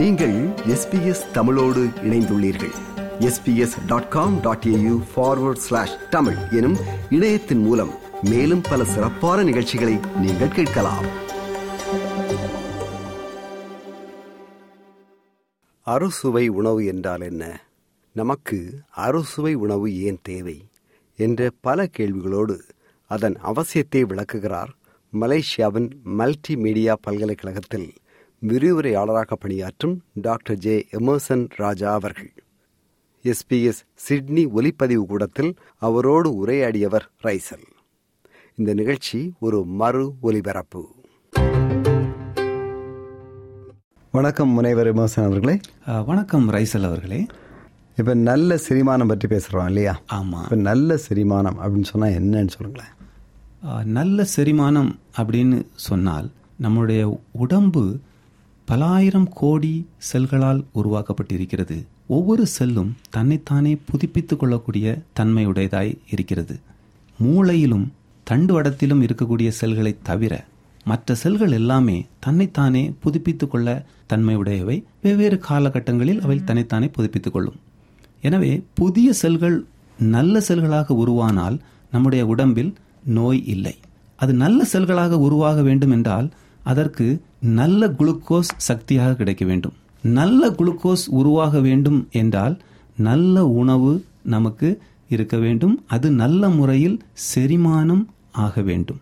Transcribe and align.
நீங்கள் 0.00 0.48
எஸ்பிஎஸ் 0.48 1.30
தமிழோடு 1.30 1.84
இணைந்துள்ளீர்கள். 1.84 2.72
SBS 3.18 3.86
dot 3.86 4.08
com 4.08 4.40
dot 4.40 4.64
AU 4.66 5.02
forward 5.16 5.56
slash 5.56 6.08
Tamil 6.10 6.36
எனும் 6.50 6.76
இணையத்தின் 7.10 7.58
மூலம் 7.58 7.90
மேலும் 8.22 8.60
பல 8.60 8.84
சிறப்பான 8.84 9.42
நிகழ்ச்சிகளை 9.42 9.98
நீங்கள் 10.20 10.48
கேட்கலாம். 10.48 11.04
அறுசுவை 15.80 16.48
உணவு 16.48 16.86
என்றால் 16.86 17.20
என்ன? 17.20 17.64
நமக்கு 18.12 18.78
அறுசுவை 18.90 19.54
உணவு 19.54 20.00
ஏன் 20.00 20.18
தேவை? 20.22 20.68
என்ற 21.16 21.50
பல 21.60 21.88
கேள்விகளோடு 21.98 22.58
அதன் 23.06 23.36
அவசியத்தை 23.44 24.00
விளக்குகிறார் 24.00 24.74
மலேசியாவின் 25.20 25.90
மல்டி 26.02 26.56
மீடியா 26.56 26.96
பல்கலைக்கழகத்தில் 27.00 27.92
விரிவுரையாளராக 28.48 29.36
பணியாற்றும் 29.40 30.02
டாக்டர் 30.14 30.56
ஜே. 30.56 30.86
எமர்சன் 30.90 31.48
ராஜா 31.56 31.92
அவர்கள். 31.92 32.32
எஸ்பிஎஸ் 33.22 33.80
சிட்னி 33.94 34.44
ஒலிப்பதிவு 34.46 35.06
கூடத்தில் 35.06 35.54
அவரோடு 35.78 36.46
உரையாடியவர் 36.46 37.06
ரைசல். 37.22 37.66
இந்த 38.54 38.74
நிகழ்ச்சி 38.74 39.32
ஒரு 39.40 39.64
மறு 39.64 40.12
ஒலிபரப்பு. 40.20 40.94
வணக்கம் 44.10 44.48
முனைவர் 44.48 44.94
எமர்சன் 44.94 45.24
அவர்களே. 45.24 45.60
வணக்கம் 46.06 46.50
ரைசல் 46.50 46.84
அவர்களே. 46.84 47.26
இப்போ 47.96 48.14
நல்ல 48.14 48.58
செரிமானம் 48.68 49.08
பற்றி 49.08 49.28
பேசுகிறோம் 49.28 49.66
இல்லையா? 49.66 50.00
ஆமா. 50.12 50.42
இப்போ 50.42 50.56
நல்ல 50.56 50.94
செரிமானம் 51.08 51.58
அப்படின்னு 51.62 51.88
சொன்னால் 51.92 52.16
என்னன்னு 52.22 52.54
சொல்லுங்களேன். 52.56 52.94
நல்ல 53.84 54.26
செரிமானம் 54.36 54.92
அப்படின்னு 55.16 55.66
சொன்னால் 55.74 56.30
நம்முடைய 56.56 57.20
உடம்பு 57.32 58.00
பலாயிரம் 58.70 59.28
கோடி 59.28 59.86
செல்களால் 60.12 60.64
உருவாக்கப்பட்டிருக்கிறது. 60.74 61.76
ஒவ்வொரு 62.06 62.46
செல்லும் 62.46 62.96
தன்னைத்தானே 63.10 63.76
புதுப்பித்துக் 63.76 64.38
கொள்ளக்கூடிய 64.38 64.98
தன்மையுடையதாய் 65.20 65.98
இருக்கிறது. 66.10 66.60
மூளையிலும் 67.24 67.86
தண்டுவடத்திலும் 68.26 69.02
இருக்கக்கூடிய 69.02 69.48
செல்களை 69.48 69.96
தவிர 70.02 70.44
மற்ற 70.84 71.14
செல்கள் 71.14 71.52
எல்லாமே 71.52 72.06
தன்னைத்தானே 72.20 72.92
புதுப்பித்துக் 73.00 73.50
கொள்ள 73.50 73.86
தன்மையுடையவை. 74.12 74.84
வெவ்வேறு 75.02 75.40
காலகட்டங்களில் 75.48 76.20
அவை 76.20 76.44
தன்னைத்தானே 76.44 76.88
புதுப்பித்துக் 76.88 77.32
கொள்ளும். 77.32 77.58
எனவே 78.22 78.62
புதிய 78.74 79.12
செல்கள் 79.12 79.64
நல்ல 79.98 80.38
செல்களாக 80.48 80.94
உருவானால் 81.02 81.58
நம்முடைய 81.90 82.26
உடம்பில் 82.26 82.74
நோய் 83.04 83.46
இல்லை. 83.46 83.76
அது 84.16 84.32
நல்ல 84.32 84.66
செல்களாக 84.72 85.10
உருவாக 85.10 85.62
வேண்டும் 85.62 85.90
என்றால் 85.90 86.30
அதற்கு 86.64 87.20
நல்ல 87.40 87.88
குளுக்கோஸ் 87.88 88.50
சக்தியாக 88.56 89.14
கிடைக்க 89.14 89.44
வேண்டும். 89.44 89.72
நல்ல 90.02 90.50
குளுக்கோஸ் 90.50 91.04
உருவாக 91.08 91.60
வேண்டும் 91.60 92.08
என்றால் 92.10 92.60
நல்ல 92.96 93.46
உணவு 93.46 94.04
நமக்கு 94.22 94.80
இருக்க 95.08 95.36
வேண்டும். 95.38 95.82
அது 95.86 96.10
நல்ல 96.10 96.48
முறையில் 96.48 97.02
செரிமானம் 97.34 98.06
ஆக 98.32 98.62
வேண்டும். 98.62 99.00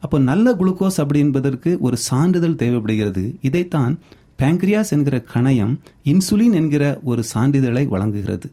அப்போ 0.00 0.18
நல்ல 0.18 0.54
குளுக்கோஸ் 0.54 0.96
அப்படி 0.96 1.18
என்பதற்கு 1.18 1.78
ஒரு 1.80 1.96
சான்றிதழ் 1.96 2.54
தேவைப்படுகிறது. 2.54 3.34
இதைத்தான் 3.40 3.98
பேங்க்ரியாஸ் 4.42 4.90
என்கிற 4.90 5.24
கணையம் 5.34 5.78
இன்சுலின் 6.04 6.52
என்கிற 6.52 7.00
ஒரு 7.02 7.22
சான்றிதழை 7.34 7.88
வழங்குகிறது. 7.88 8.50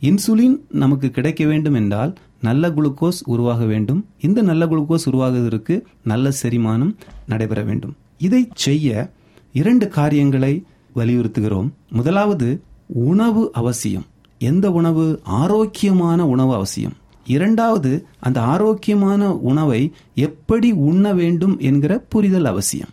இன்சுலின் 0.00 0.60
நமக்கு 0.70 1.10
கிடைக்க 1.10 1.46
வேண்டும் 1.46 1.74
என்றால் 1.74 2.14
நல்ல 2.40 2.68
குளுக்கோஸ் 2.68 3.20
உருவாக 3.24 3.64
வேண்டும். 3.64 4.06
இந்த 4.20 4.42
நல்ல 4.42 4.66
குளுக்கோஸ் 4.66 5.08
உருவாகுவதற்கு 5.12 5.82
நல்ல 6.04 6.32
செரிமானம் 6.42 6.94
நடைபெற 7.28 7.62
வேண்டும். 7.62 7.94
இதை 8.18 8.48
செய்ய 8.54 9.10
இரண்டு 9.52 9.88
காரியங்களை 9.88 10.64
வலியுறுத்துகிறோம். 10.96 11.68
முதலாவது 11.90 12.62
உணவு 12.86 13.50
அவசியம். 13.52 14.04
எந்த 14.38 14.70
உணவு? 14.70 15.20
ஆரோக்கியமான 15.24 16.26
உணவு 16.26 16.54
அவசியம். 16.54 16.92
இரண்டாவது 17.26 18.06
அந்த 18.20 18.40
ஆரோக்கியமான 18.40 19.36
உணவை 19.36 19.92
எப்படி 20.14 20.72
உண்ண 20.72 21.12
வேண்டும் 21.12 21.58
என்கிற 21.58 21.98
புரிதல் 21.98 22.44
அவசியம். 22.44 22.88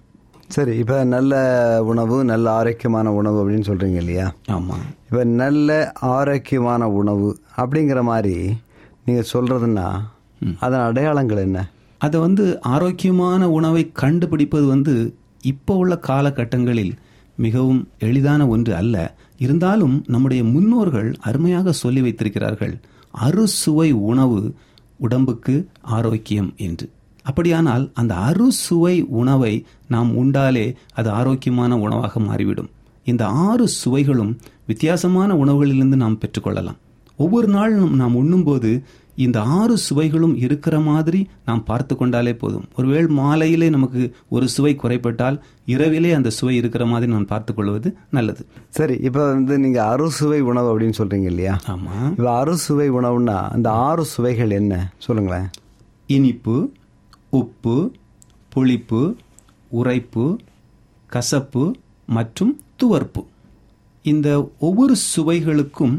சரி 0.48 0.78
இப்போ 0.78 1.04
நல்ல 1.04 1.34
உணவு 1.84 2.24
நல்ல 2.24 2.52
ஆரோக்கியமான 2.52 3.14
உணவு 3.14 3.50
அப்படின்னு 3.50 3.62
சொல்கிறீங்க 3.62 3.96
இல்லையா? 3.96 4.34
ஆமா. 4.48 4.74
இப்போ 5.06 5.24
நல்ல 5.24 5.92
ஆரோக்கியமான 6.00 6.90
உணவு 6.90 7.40
அப்படிங்கிற 7.58 8.02
மாதிரி 8.02 8.54
நீங்கள் 9.06 9.28
சொல்கிறதுன்னா 9.34 10.00
அதன் 10.60 10.80
அடையாளங்கள் 10.80 11.38
என்ன? 11.38 11.70
அதை 11.98 12.20
வந்து 12.20 12.62
ஆரோக்கியமான 12.62 13.50
உணவை 13.50 13.92
கண்டுபிடிப்பது 13.92 14.66
வந்து 14.66 15.16
இப்போ 15.42 15.76
உள்ள 15.76 16.00
காலகட்டங்களில் 16.08 16.92
மிகவும் 17.36 17.88
எளிதான 18.00 18.48
ஒன்று 18.48 18.76
அல்ல. 18.76 19.16
இருந்தாலும் 19.38 20.04
நம்முடைய 20.08 20.44
முன்னோர்கள் 20.44 21.16
அருமையாக 21.20 21.72
சொல்லி 21.72 22.02
வைத்திருக்கிறார்கள் 22.02 22.80
அறுசுவை 23.12 23.92
உணவு 23.92 24.54
உடம்புக்கு 24.98 25.68
ஆரோக்கியம் 25.82 26.54
என்று. 26.58 26.90
அப்படியானால் 27.24 27.92
அந்த 27.94 28.16
அறுசுவை 28.16 29.02
உணவை 29.02 29.66
நாம் 29.88 30.16
உண்டாலே 30.16 30.76
அது 30.94 31.10
ஆரோக்கியமான 31.10 31.78
உணவாக 31.78 32.20
மாறிவிடும். 32.20 32.70
இந்த 33.04 33.28
ஆறு 33.28 33.68
சுவைகளும் 33.68 34.38
வித்தியாசமான 34.68 35.34
உணவுகளிலிருந்து 35.34 35.96
நாம் 35.96 36.18
பெற்றுக்கொள்ளலாம். 36.18 36.78
ஒவ்வொரு 37.18 37.48
நாளும் 37.48 37.96
நாம் 37.96 38.16
உண்ணும்போது 38.16 38.84
இந்த 39.22 39.40
ஆறு 39.42 39.78
சுவைகளும் 39.78 40.36
இருக்கிற 40.36 40.76
மாதிரி 40.80 41.20
நாம் 41.46 41.64
பார்த்து 41.64 41.94
கொண்டாலே 41.96 42.34
போதும். 42.34 42.66
ஒருவேளை 42.78 43.08
மாலையிலே 43.08 43.70
நமக்கு 43.70 44.02
ஒரு 44.30 44.48
சுவை 44.48 44.74
குறைப்பட்டால் 44.76 45.38
இரவிலே 45.66 46.12
அந்த 46.12 46.30
சுவை 46.30 46.56
இருக்கிற 46.56 46.86
மாதிரி 46.86 47.12
நாம் 47.12 47.26
பார்த்து 47.26 47.54
கொள்வது 47.54 47.90
நல்லது. 48.10 48.46
சரி 48.70 48.96
இப்போ 49.02 49.22
வந்து 49.34 49.60
நீங்கள் 49.60 49.84
அறுசுவை 49.84 50.42
உணவு 50.42 50.80
அப்படின்னு 50.80 50.98
சொல்கிறீங்க 50.98 51.24
இல்லையா? 51.24 51.60
ஆமா. 51.68 52.10
இப்போ 52.10 52.32
அறுசுவை 52.40 52.92
உணவுன்னா 52.92 53.38
அந்த 53.50 53.72
ஆறு 53.72 54.06
சுவைகள் 54.06 54.50
என்ன? 54.50 54.92
சொல்லுங்களேன். 54.98 55.50
இனிப்பு 56.08 56.72
உப்பு 57.30 57.78
புளிப்பு 58.50 59.16
உரைப்பு 59.68 60.26
கசப்பு 61.08 61.76
மற்றும் 62.06 62.54
துவர்ப்பு. 62.84 63.24
இந்த 64.04 64.52
ஒவ்வொரு 64.60 64.96
சுவைகளுக்கும் 65.16 65.98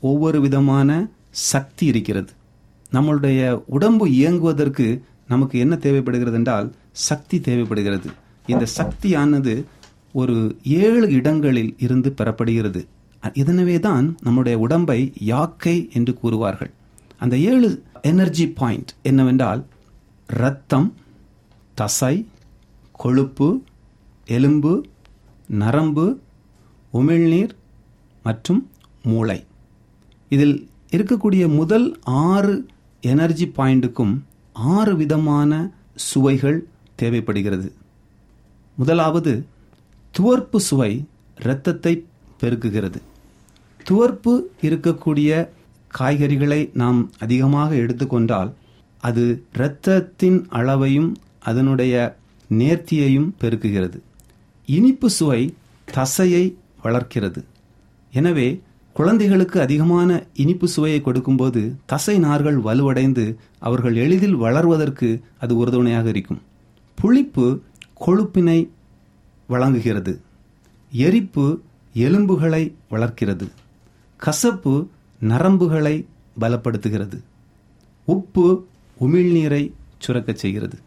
ஒவ்வொரு 0.00 0.40
விதமான 0.40 1.08
சக்தி 1.30 1.86
இருக்கிறது. 1.86 2.32
நம்மளுடைய 2.92 3.62
உடம்பு 3.66 4.08
இயங்குவதற்கு 4.08 5.00
நமக்கு 5.28 5.58
என்ன 5.58 5.76
தேவைப்படுகிறது 5.76 6.36
என்றால் 6.36 6.74
சக்தி 6.92 7.40
தேவைப்படுகிறது. 7.40 8.10
இந்த 8.46 8.66
சக்தியானது 8.66 9.64
ஒரு 10.12 10.56
ஏழு 10.62 11.12
இடங்களில் 11.12 11.74
இருந்து 11.78 12.14
பெறப்படுகிறது. 12.16 12.86
இதனவே 13.22 13.80
தான் 13.80 14.16
நம்முடைய 14.22 14.58
உடம்பை 14.58 15.12
யாக்கை 15.20 15.90
என்று 15.92 16.18
கூறுவார்கள். 16.22 16.70
அந்த 17.18 17.36
ஏழு 17.36 17.82
எனர்ஜி 18.02 18.48
பாயிண்ட் 18.48 18.92
என்னவென்றால் 19.02 19.64
இரத்தம் 20.28 20.94
தசை 21.74 22.26
கொழுப்பு 22.92 23.62
எலும்பு 24.26 24.86
நரம்பு 25.48 26.18
உமிழ்நீர் 26.92 27.50
மற்றும் 28.22 28.70
மூளை. 29.02 29.44
இதில் 30.28 30.68
இருக்கக்கூடிய 30.90 31.54
முதல் 31.54 31.98
ஆறு 32.02 32.66
எனர்ஜி 33.10 33.46
பாயிண்ட்டுக்கும் 33.56 34.14
ஆறு 34.52 34.96
விதமான 34.96 35.52
சுவைகள் 35.94 36.58
தேவைப்படுகிறது. 36.94 37.68
முதலாவது 38.76 39.32
துவர்ப்பு 40.18 40.56
சுவை 40.56 40.92
இரத்தத்தை 41.40 41.94
பெருக்குகிறது. 42.40 43.00
துவர்ப்பு 43.90 44.32
இருக்கக்கூடிய 44.62 45.30
காய்கறிகளை 45.98 46.60
நாம் 46.72 47.00
அதிகமாக 47.18 47.74
எடுத்துக்கொண்டால் 47.74 48.50
அது 49.08 49.24
இரத்தத்தின் 49.54 50.38
அளவையும் 50.58 51.10
அதனுடைய 51.40 51.94
நேர்த்தியையும் 52.50 53.30
பெருக்குகிறது. 53.40 53.98
இனிப்பு 54.68 55.10
சுவை 55.10 55.54
தசையை 55.88 56.44
வளர்க்கிறது. 56.82 57.40
எனவே 58.12 58.48
குழந்தைகளுக்கு 58.92 59.60
அதிகமான 59.60 60.22
இனிப்பு 60.34 60.68
சுவையை 60.68 61.00
கொடுக்கும்போது 61.00 61.76
தசை 61.86 62.18
நார்கள் 62.18 62.58
வலுவடைந்து 62.60 63.36
அவர்கள் 63.58 63.96
எளிதில் 63.96 64.36
வளர்வதற்கு 64.36 65.20
அது 65.40 65.56
உறுதுணையாக 65.56 66.08
இருக்கும். 66.08 66.40
புளிப்பு 66.94 67.62
கொழுப்பினை 68.06 68.68
வழங்குகிறது. 69.46 70.20
எரிப்பு 70.92 71.60
எலும்புகளை 71.94 72.74
வளர்க்கிறது. 72.88 73.48
கசப்பு 74.16 74.88
நரம்புகளை 75.20 76.06
பலப்படுத்துகிறது. 76.40 77.18
உப்பு 78.04 78.66
உமிழ்நீரை 79.00 79.72
சுரக்கச் 79.98 80.38
செய்கிறது. 80.38 80.78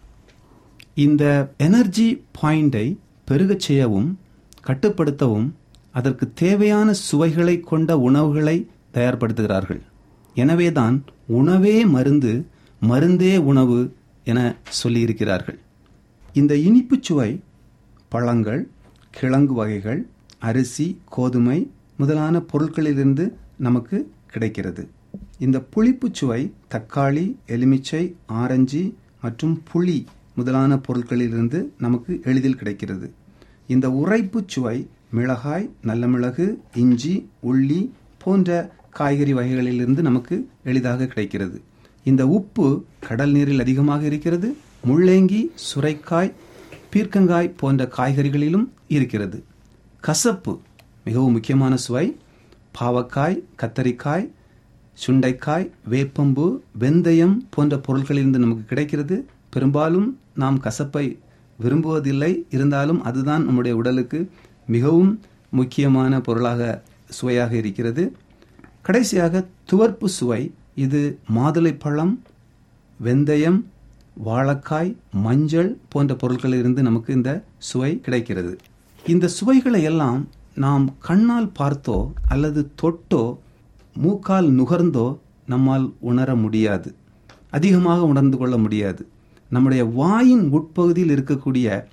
இந்த 0.95 1.53
எனர்ஜி 1.57 2.23
பாயிண்டை 2.41 2.97
பெருகச் 3.25 3.59
செய்யவும் 3.59 4.19
கட்டுப்படுத்தவும் 4.67 5.49
அதற்கு 5.99 6.25
தேவையான 6.43 6.87
சுவைகளை 7.07 7.55
கொண்ட 7.59 7.91
உணவுகளை 8.07 8.57
தயார்படுத்துகிறார்கள். 8.93 9.81
எனவேதான் 10.41 10.97
உணவே 11.39 11.75
மருந்து 11.95 12.31
மருந்தே 12.89 13.33
உணவு 13.51 13.79
என 14.23 14.39
சொல்லியிருக்கிறார்கள். 14.83 15.57
இந்த 16.39 16.53
இனிப்புச் 16.67 17.07
சுவை 17.07 17.31
பழங்கள் 18.13 18.61
கிழங்கு 19.19 19.53
வகைகள் 19.53 20.01
அரிசி 20.39 20.87
கோதுமை 21.15 21.59
முதலான 21.97 22.41
பொருட்களிலிருந்து 22.51 23.25
நமக்கு 23.67 23.97
கிடைக்கிறது. 24.31 24.83
இந்த 25.45 25.57
புளிப்புச் 25.75 26.17
சுவை 26.19 26.41
தக்காளி 26.73 27.25
எலுமிச்சை 27.55 28.03
ஆரஞ்சு 28.41 28.83
மற்றும் 29.21 29.55
புளி 29.69 29.97
முதலான 30.35 30.71
பொருட்களிலிருந்து 30.87 31.59
நமக்கு 31.79 32.13
எளிதில் 32.23 32.59
கிடைக்கிறது. 32.61 33.07
இந்த 33.73 33.87
உரைப்புச் 34.03 34.51
சுவை 34.55 34.77
மிளகாய் 35.11 35.69
நல்ல 35.81 36.07
மிளகு 36.07 36.61
இஞ்சி 36.75 37.29
உள்ளி 37.47 37.89
போன்ற 38.17 38.73
காய்கறி 38.89 39.33
வகைகளிலிருந்து 39.33 40.01
நமக்கு 40.01 40.47
எளிதாக 40.63 41.05
கிடைக்கிறது. 41.05 41.61
இந்த 42.03 42.27
உப்பு 42.27 42.85
கடல் 42.99 43.31
நீரில் 43.31 43.59
அதிகமாக 43.59 44.05
இருக்கிறது 44.05 44.57
முள்ளேங்கி 44.87 45.51
சுரைக்காய் 45.67 46.33
பீர்க்கங்காய் 46.89 47.53
போன்ற 47.57 47.89
காய்கறிகளிலும் 47.97 48.67
இருக்கிறது. 48.87 49.43
கசப்பு 49.99 50.59
மிகவும் 51.03 51.31
முக்கியமான 51.31 51.75
சுவை. 51.77 52.17
பாவக்காய் 52.79 53.43
கத்தரிக்காய் 53.61 54.31
சுண்டைக்காய் 55.07 55.71
வேப்பம்பு 55.89 56.59
வெந்தயம் 56.79 57.39
போன்ற 57.49 57.81
பொருட்களிலிருந்து 57.87 58.37
நமக்கு 58.43 58.65
கிடைக்கிறது. 58.65 59.25
பெரும்பாலும் 59.49 60.19
நாம் 60.35 60.61
கசப்பை 60.61 61.17
விரும்புவதில்லை 61.63 62.45
இருந்தாலும் 62.49 63.03
அதுதான் 63.03 63.45
நம்முடைய 63.45 63.77
உடலுக்கு 63.77 64.29
மிகவும் 64.67 65.21
முக்கியமான 65.49 66.21
பொருளாக 66.21 66.83
சுவையாக 67.09 67.55
இருக்கிறது. 67.55 68.15
கடைசியாக 68.81 69.45
துவர்ப்பு 69.71 70.05
சுவை 70.05 70.51
இது 70.75 71.19
மாதுளைப்பழம் 71.35 72.19
வெந்தயம் 73.03 73.59
வாழைக்காய் 74.25 74.95
மஞ்சள் 75.11 75.77
போன்ற 75.89 76.15
பொருட்களிலிருந்து 76.15 76.81
நமக்கு 76.81 77.13
இந்த 77.13 77.43
சுவை 77.57 78.01
கிடைக்கிறது. 78.01 78.57
இந்த 79.07 79.27
சுவைகளை 79.27 79.83
எல்லாம் 79.83 80.27
நாம் 80.55 80.95
கண்ணால் 80.99 81.51
பார்த்தோ 81.59 82.11
அல்லது 82.27 82.71
தொட்டோ 82.81 83.37
மூக்கால் 83.95 84.47
நுகர்ந்தோ 84.51 85.17
நம்மால் 85.47 85.93
உணர 85.99 86.35
முடியாது. 86.35 86.95
அதிகமாக 87.49 88.03
உணர்ந்து 88.03 88.37
கொள்ள 88.37 88.57
முடியாது. 88.57 89.07
நம்முடைய 89.49 89.85
வாயின் 89.85 90.49
உட்பகுதியில் 90.49 91.13
இருக்கக்கூடிய 91.17 91.85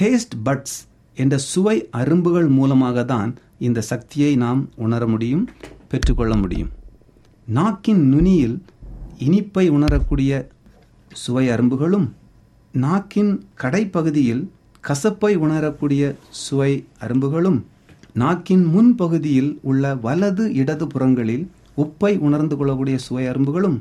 டேஸ்ட் 0.00 0.36
பட்ஸ் 0.44 0.78
என்ற 1.16 1.38
சுவை 1.38 1.88
அரும்புகள் 1.90 2.48
மூலமாக 2.48 3.04
தான் 3.04 3.30
இந்த 3.58 3.80
சக்தியை 3.80 4.36
நாம் 4.36 4.70
உணர 4.76 5.06
முடியும் 5.06 5.48
பெற்றுக்கொள்ள 5.88 6.34
முடியும். 6.36 6.70
நாக்கின் 7.48 8.02
நுனியில் 8.08 8.56
இனிப்பை 9.18 9.68
உணரக்கூடிய 9.68 10.32
சுவை 11.12 11.44
அரும்புகளும் 11.48 12.06
நாக்கின் 12.74 13.32
கடைப்பகுதியில் 13.62 14.42
கசப்பை 14.84 15.36
உணரக்கூடிய 15.36 16.16
சுவை 16.30 16.86
அரும்புகளும் 16.98 17.58
நாக்கின் 18.14 18.64
முன்பகுதியில் 18.64 19.58
உள்ள 19.62 19.94
வலது 19.96 20.54
இடது 20.54 20.86
புறங்களில் 20.86 21.44
உப்பை 21.76 22.18
உணர்ந்து 22.18 22.56
கொள்ளக்கூடிய 22.56 22.96
சுவை 22.96 23.26
அரும்புகளும் 23.26 23.78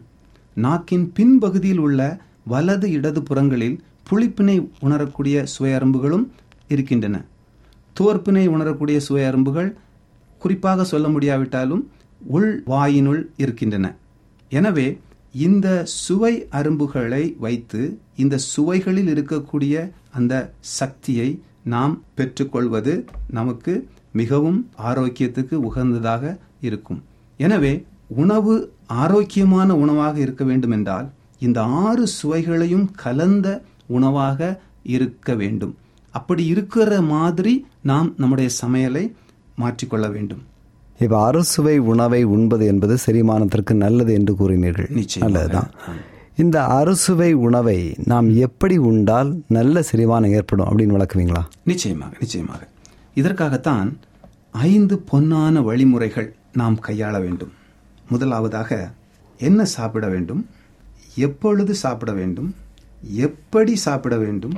நாக்கின் 0.58 1.12
பின்பகுதியில் 1.20 1.78
உள்ள 1.78 2.02
வலது 2.44 2.92
இடது 2.92 3.22
புறங்களில் 3.24 3.80
புளிப்பினை 4.10 4.68
உணரக்கூடிய 4.80 5.44
சுவை 5.46 5.74
அரும்புகளும் 5.74 6.26
இருக்கின்றன. 6.74 7.18
துவர்ப்பினை 7.96 8.44
உணரக்கூடிய 8.56 8.98
சுவை 9.08 9.24
அரும்புகள் 9.30 9.70
குறிப்பாக 10.42 10.84
சொல்ல 10.92 11.08
முடியாவிட்டாலும் 11.16 11.84
உள் 12.36 12.52
வாயினுள் 12.74 13.22
இருக்கின்றன. 13.44 13.86
எனவே 14.52 14.88
இந்த 15.46 15.68
சுவை 16.02 16.34
அரும்புகளை 16.60 17.24
வைத்து 17.46 17.82
இந்த 18.24 18.36
சுவைகளில் 18.52 19.10
இருக்கக்கூடிய 19.14 19.76
அந்த 20.20 20.34
சக்தியை 20.80 21.30
நாம் 21.74 21.94
பெற்றுக்கொள்வது 22.18 22.94
நமக்கு 23.38 23.74
மிகவும் 24.20 24.60
ஆரோக்கியத்துக்கு 24.90 25.56
உகந்ததாக 25.68 26.24
இருக்கும். 26.68 27.00
எனவே 27.46 27.74
உணவு 28.22 28.54
ஆரோக்கியமான 29.04 29.76
உணவாக 29.84 30.16
இருக்க 30.26 30.44
வேண்டுமென்றால் 30.50 31.08
இந்த 31.46 31.60
ஆறு 31.84 32.04
சுவைகளையும் 32.18 32.88
கலந்த 33.04 33.48
உணவாக 33.98 34.50
இருக்க 34.96 35.36
வேண்டும். 35.42 35.74
அப்படி 36.12 36.46
இருக்கிற 36.46 37.02
மாதிரி 37.02 37.66
நாம் 37.82 38.14
நம்முடைய 38.18 38.50
சமையலை 38.66 39.14
மாற்றிக்கொள்ள 39.56 40.12
வேண்டும். 40.12 40.42
இப்ப 41.00 41.26
அறுசுவை 41.26 41.78
உணவை 41.78 42.24
உண்பது 42.24 42.66
என்பது 42.66 42.98
செரிமானத்திற்கு 43.06 43.74
நல்லது 43.74 44.14
என்று 44.14 44.34
கூறினீர்கள். 44.34 45.18
நல்லதுதான். 45.18 45.70
இந்த 46.36 46.66
அறுசுவை 46.66 47.34
உணவை 47.34 47.96
நாம் 48.06 48.36
எப்படி 48.36 48.78
உண்டால் 48.78 49.44
நல்ல 49.48 49.84
செரிமானம் 49.92 50.32
ஏற்படும் 50.32 50.78
அப்படின்னு 50.78 50.92
விளக்குவீங்களா? 50.98 51.44
நிச்சயமாக 51.64 52.18
நிச்சயமாக. 52.20 52.68
இதற்காகத்தான் 53.14 53.98
ஐந்து 54.52 55.04
பொன்னான 55.12 55.64
வழிமுறைகள் 55.64 56.36
நாம் 56.54 56.80
கையாள 56.88 57.20
வேண்டும். 57.22 57.52
முதலாவதாக 58.10 58.92
என்ன 59.38 59.66
சாப்பிட 59.66 60.08
வேண்டும்? 60.08 60.48
எப்பொழுது 61.16 61.76
சாப்பிட 61.76 62.12
வேண்டும்? 62.12 62.56
எப்படி 63.12 63.76
சாப்பிட 63.76 64.18
வேண்டும்? 64.18 64.54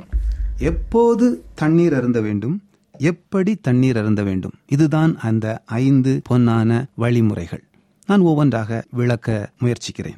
எப்போது 0.58 1.44
தண்ணீர் 1.54 1.94
அருந்த 1.94 2.20
வேண்டும்? 2.20 2.62
எப்படி 2.98 3.56
தண்ணீர் 3.56 3.96
அருந்த 3.96 4.22
வேண்டும்? 4.22 4.52
இதுதான் 4.66 5.18
அந்த 5.18 5.62
ஐந்து 5.66 6.22
பொன்னான 6.30 6.84
வழிமுறைகள். 6.94 7.64
நான் 8.06 8.20
ஒவ்வொன்றாக 8.20 8.84
விளக்க 8.90 9.50
முயற்சிக்கிறேன். 9.58 10.16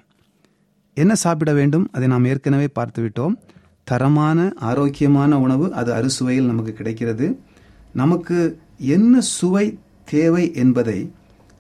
என்ன 0.95 1.15
சாப்பிட 1.15 1.53
வேண்டும்? 1.53 1.89
அதை 1.93 2.09
நாம் 2.09 2.25
ஏற்கனவே 2.25 2.69
பார்த்துவிட்டோம். 2.75 3.35
தரமான 3.85 4.53
ஆரோக்கியமான 4.57 5.41
உணவு 5.41 5.75
அது 5.75 5.93
அறுசுவையில் 5.95 6.47
நமக்கு 6.47 6.73
கிடைக்கிறது. 6.73 7.41
நமக்கு 7.93 8.59
என்ன 8.79 9.21
சுவை 9.21 9.79
தேவை 10.05 10.55
என்பதை 10.55 11.13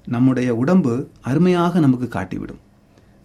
நம்முடைய 0.06 0.54
உடம்பு 0.54 1.08
அருமையாக 1.20 1.80
நமக்கு 1.80 2.08
காட்டிவிடும். 2.08 2.58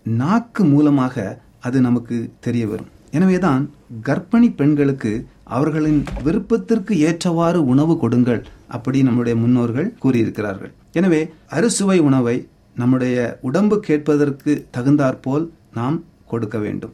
நாக்கு 0.04 0.64
மூலமாக 0.64 1.42
அது 1.60 1.82
நமக்கு 1.82 2.34
தெரிய 2.40 2.68
வரும் 2.68 3.00
எனவேதான் 3.12 3.64
கர்ப்பிணி 4.04 4.56
பெண்களுக்கு 4.56 5.12
அவர்களின் 5.44 6.04
விருப்பத்திற்கு 6.24 7.00
ஏற்றவாறு 7.00 7.66
உணவு 7.66 7.98
கொடுங்கள் 7.98 8.46
அப்படி 8.68 9.04
நம்முடைய 9.04 9.40
முன்னோர்கள் 9.40 9.90
கூறியிருக்கிறார்கள். 10.04 10.72
எனவே 10.94 11.22
அறுசுவை 11.50 12.00
உணவை 12.00 12.48
நம்முடைய 12.76 13.38
உடம்பு 13.42 13.80
கேட்பதற்கு 13.80 14.68
தகுந்தாற்போல் 14.72 15.52
நாம் 15.74 16.04
கொடுக்க 16.28 16.58
வேண்டும். 16.58 16.94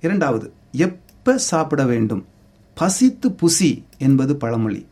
இரண்டாவது 0.00 0.52
எப்ப 0.72 1.38
சாப்பிட 1.38 1.84
வேண்டும்? 1.84 2.24
பசித்து 2.74 3.28
புசி 3.42 3.70
என்பது 3.98 4.36
பழமொழி. 4.36 4.86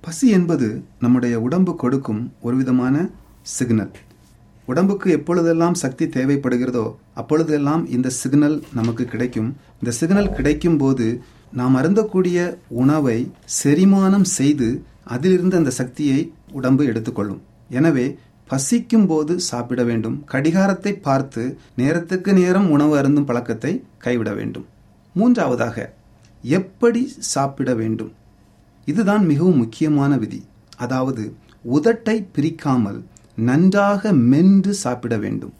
பசி 0.00 0.28
என்பது 0.28 0.84
நம்முடைய 1.00 1.40
உடம்பு 1.40 1.76
கொடுக்கும் 1.76 2.32
ஒரு 2.40 2.56
விதமான 2.56 3.10
சிக்னல். 3.40 3.94
உடம்புக்கு 4.68 5.08
எப்பொழுதெல்லாம் 5.18 5.76
சக்தி 5.82 6.04
தேவைப்படுகிறதோ 6.16 6.84
அப்பொழுதெல்லாம் 7.20 7.82
இந்த 7.96 8.08
சிக்னல் 8.18 8.56
நமக்கு 8.78 9.04
கிடைக்கும். 9.12 9.50
இந்த 9.80 9.90
சிக்னல் 10.00 10.34
கிடைக்கும் 10.36 10.78
போது 10.82 11.06
நாம் 11.58 11.74
அருந்தக்கூடிய 11.80 12.38
உணவை 12.82 13.18
செரிமானம் 13.62 14.28
செய்து 14.38 14.68
அதிலிருந்து 15.14 15.56
அந்த 15.60 15.72
சக்தியை 15.80 16.20
உடம்பு 16.58 16.84
எடுத்துக்கொள்ளும். 16.90 17.42
எனவே 17.78 18.06
பசிக்கும் 18.50 19.06
போது 19.10 19.32
சாப்பிட 19.50 19.80
வேண்டும். 19.90 20.16
கடிகாரத்தை 20.32 20.92
பார்த்து 21.08 21.42
நேரத்துக்கு 21.80 22.32
நேரம் 22.40 22.68
உணவு 22.70 22.94
அருந்தும் 23.00 23.28
பழக்கத்தை 23.30 23.72
கைவிட 24.04 24.30
வேண்டும். 24.38 24.66
மூன்றாவதாக 25.14 25.86
எப்படி 26.44 27.02
சாப்பிட 27.32 27.70
வேண்டும்? 27.80 28.12
இதுதான் 28.86 29.24
மிகவும் 29.30 29.60
முக்கியமான 29.62 30.16
விதி. 30.22 30.40
அதாவது 30.84 31.24
உதட்டை 31.76 32.16
பிரிக்காமல் 32.36 33.00
நன்றாக 33.36 34.12
மென்று 34.12 34.74
சாப்பிட 34.74 35.16
வேண்டும். 35.16 35.52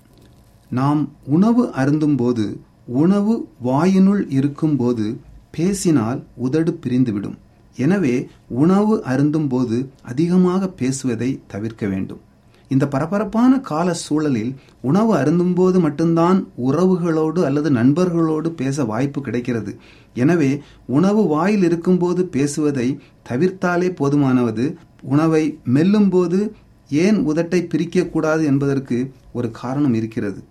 நாம் 0.71 1.01
உணவு 1.25 1.65
அருந்தும்போது 1.77 2.57
உணவு 2.87 3.49
வாயினுள் 3.65 4.23
இருக்கும்போது 4.29 5.21
பேசினால் 5.51 6.25
உதடு 6.37 6.79
பிரிந்துவிடும். 6.85 7.37
எனவே 7.77 8.29
உணவு 8.49 9.03
அருந்தும்போது 9.07 9.89
அதிகமாக 10.03 10.69
பேசுவதை 10.69 11.41
தவிர்க்க 11.47 11.87
வேண்டும். 11.87 12.21
இந்த 12.69 12.89
பரபரப்பான 12.89 13.61
கால 13.61 13.95
சூழலில் 13.95 14.55
உணவு 14.81 15.17
அருந்தும்போது 15.17 15.81
மட்டும்தான் 15.81 16.39
உறவுகளோடு 16.57 17.41
அல்லது 17.43 17.71
நண்பர்களோடு 17.71 18.49
பேச 18.49 18.85
வாய்ப்பு 18.85 19.21
கிடைக்கிறது. 19.21 19.79
எனவே 20.15 20.61
உணவு 20.87 21.23
வாயில் 21.27 21.63
இருக்கும்போது 21.63 22.25
பேசுவதை 22.27 23.01
தவிர்த்தாலே 23.31 23.91
போதுமானது. 24.01 24.75
உணவை 25.01 25.59
மெல்லும்போது 25.65 26.55
ஏன் 26.89 27.29
உதட்டை 27.29 27.61
பிரிக்கக்கூடாது 27.67 28.45
என்பதற்கு 28.45 29.13
ஒரு 29.33 29.51
காரணம் 29.51 29.95
இருக்கிறது. 29.95 30.45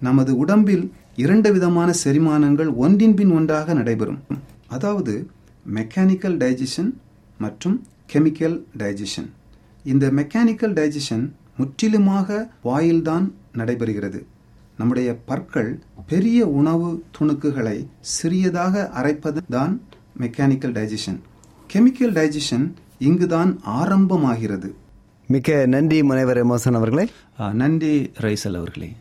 நமது 0.00 0.36
உடம்பில் 0.36 0.92
இரண்டு 1.16 1.52
விதமான 1.52 1.94
செரிமானங்கள் 2.04 2.74
ஒன்றின் 2.74 3.14
பின் 3.14 3.30
ஒன்றாக 3.30 3.74
நடைபெறும். 3.74 4.18
அதாவது 4.66 5.30
மெக்கானிக்கல் 5.74 6.36
டைஜஷன் 6.36 6.94
மற்றும் 7.38 7.86
கெமிக்கல் 8.12 8.64
டைஜஷன் 8.78 9.30
இந்த 9.84 10.10
மெக்கானிக்கல் 10.10 10.74
டைஜஷன் 10.74 11.32
முற்றிலுமாக 11.56 12.50
வாயில்தான் 12.64 13.32
நடைபெறுகிறது. 13.54 14.24
நம்முடைய 14.76 15.16
பற்கள் 15.24 15.78
பெரிய 16.06 16.46
உணவு 16.46 17.04
துணுக்குகளை 17.18 17.86
சிறியதாக 18.00 18.90
அரைப்பது 18.94 19.38
தான் 19.50 19.80
மெக்கானிக்கல் 20.18 20.74
டைஜஷன் 20.78 21.20
கெமிக்கல் 21.72 22.14
டைஜஷன் 22.18 22.72
இங்குதான் 22.98 23.60
ஆரம்பமாகிறது. 23.66 24.74
மிக்க 25.28 25.66
நன்றி 25.66 26.02
முனைவர் 26.02 26.46
எமோசன் 26.46 26.74
அவர்களே. 26.74 27.08
நன்றி 27.52 28.12
ரைசல் 28.20 28.56
அவர்களே. 28.56 28.96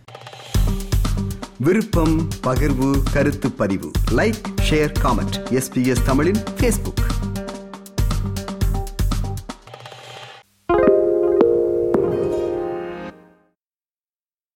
விருப்பம் 1.58 2.28
பகிர்வு 2.44 3.02
கருத்து 3.12 3.52
பதிவு. 3.52 3.92
லைக் 4.12 4.34
ஷேர் 4.70 4.94
காமெண்ட் 5.04 5.38
எஸ்பிஎஸ் 5.50 6.04
தமிழின் 6.06 6.44
ஃபேஸ்புக் 6.60 7.17